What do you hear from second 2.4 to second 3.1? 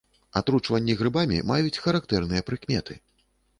прыкметы.